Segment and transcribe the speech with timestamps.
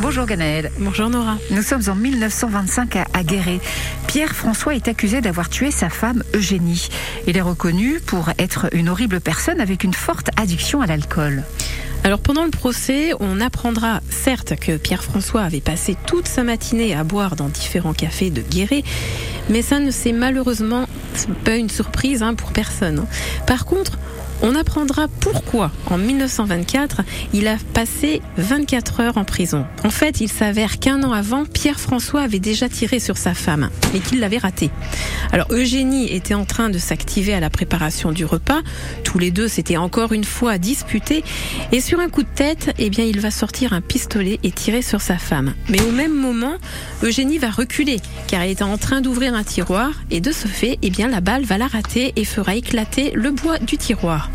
[0.00, 0.70] Bonjour Ganaël.
[0.78, 1.38] Bonjour Nora.
[1.50, 3.58] Nous sommes en 1925 à, à Guéret.
[4.06, 6.88] Pierre-François est accusé d'avoir tué sa femme Eugénie.
[7.26, 11.42] Il est reconnu pour être une horrible personne avec une forte addiction à l'alcool.
[12.04, 17.02] Alors pendant le procès, on apprendra certes que Pierre-François avait passé toute sa matinée à
[17.02, 18.84] boire dans différents cafés de Guéret,
[19.50, 20.86] mais ça ne s'est malheureusement
[21.44, 23.04] pas une surprise hein, pour personne.
[23.48, 23.98] Par contre,
[24.42, 27.02] on apprendra pourquoi, en 1924,
[27.32, 29.66] il a passé 24 heures en prison.
[29.84, 34.00] En fait, il s'avère qu'un an avant, Pierre-François avait déjà tiré sur sa femme, mais
[34.00, 34.70] qu'il l'avait raté.
[35.32, 38.60] Alors Eugénie était en train de s'activer à la préparation du repas.
[39.04, 41.24] Tous les deux s'étaient encore une fois disputés.
[41.72, 44.82] Et sur un coup de tête, eh bien, il va sortir un pistolet et tirer
[44.82, 45.54] sur sa femme.
[45.68, 46.54] Mais au même moment,
[47.02, 49.90] Eugénie va reculer, car elle était en train d'ouvrir un tiroir.
[50.10, 53.30] Et de ce fait, eh bien, la balle va la rater et fera éclater le
[53.30, 54.30] bois du tiroir.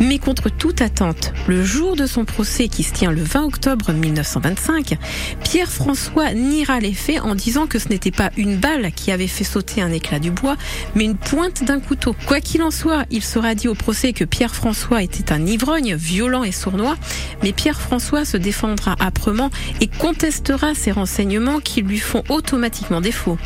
[0.00, 3.92] Mais contre toute attente, le jour de son procès qui se tient le 20 octobre
[3.92, 4.98] 1925,
[5.42, 9.44] Pierre-François niera les faits en disant que ce n'était pas une balle qui avait fait
[9.44, 10.56] sauter un éclat du bois,
[10.94, 12.14] mais une pointe d'un couteau.
[12.26, 16.44] Quoi qu'il en soit, il sera dit au procès que Pierre-François était un ivrogne, violent
[16.44, 16.96] et sournois,
[17.42, 19.50] mais Pierre-François se défendra âprement
[19.80, 23.38] et contestera ces renseignements qui lui font automatiquement défaut.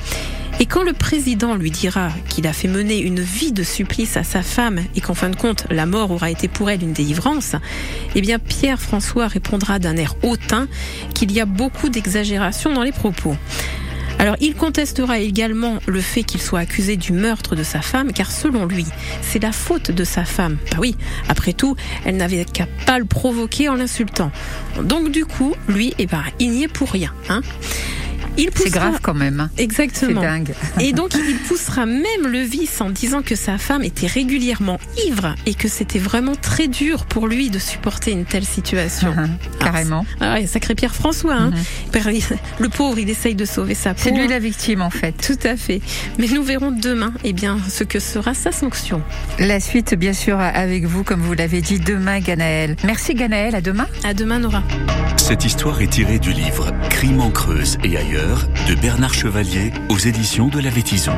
[0.60, 4.24] Et quand le président lui dira qu'il a fait mener une vie de supplice à
[4.24, 7.54] sa femme et qu'en fin de compte la mort aura été pour elle une délivrance,
[8.16, 10.66] eh bien Pierre François répondra d'un air hautain
[11.14, 13.36] qu'il y a beaucoup d'exagération dans les propos.
[14.18, 18.32] Alors il contestera également le fait qu'il soit accusé du meurtre de sa femme, car
[18.32, 18.86] selon lui,
[19.22, 20.58] c'est la faute de sa femme.
[20.72, 20.96] Bah oui,
[21.28, 24.32] après tout, elle n'avait qu'à pas le provoquer en l'insultant.
[24.82, 27.12] Donc du coup, lui, eh ben, il n'y est pour rien.
[27.28, 27.42] Hein
[28.54, 29.48] c'est grave quand même.
[29.58, 30.20] Exactement.
[30.20, 30.54] C'est dingue.
[30.80, 35.34] Et donc il poussera même le vice en disant que sa femme était régulièrement ivre
[35.46, 39.12] et que c'était vraiment très dur pour lui de supporter une telle situation.
[39.12, 39.28] Uh-huh.
[39.58, 40.06] Carrément.
[40.20, 41.34] Ah, ah sacré Pierre François.
[41.34, 41.50] Hein.
[41.92, 42.36] Uh-huh.
[42.58, 44.00] Le pauvre, il essaye de sauver sa peau.
[44.02, 45.12] C'est lui la victime en fait.
[45.12, 45.80] Tout à fait.
[46.18, 49.02] Mais nous verrons demain, eh bien, ce que sera sa sanction.
[49.38, 52.76] La suite, bien sûr, avec vous, comme vous l'avez dit, demain, Ganaël.
[52.84, 53.54] Merci Ganaël.
[53.54, 53.86] À demain.
[54.04, 54.62] À demain, Nora.
[55.16, 58.27] Cette histoire est tirée du livre Crime en Creuse et ailleurs
[58.68, 61.16] de Bernard Chevalier aux éditions de la Vétison.